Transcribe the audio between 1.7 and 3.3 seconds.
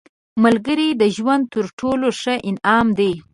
ټولو ښه انعام دی